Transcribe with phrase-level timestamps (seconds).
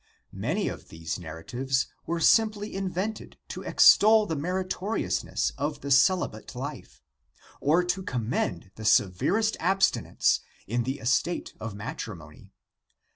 [0.33, 7.03] Many of these narratives were simply invented to extol the meritoriousness of the celibate life,
[7.59, 12.51] or to commend the severest abstinence in the estate of matrimony.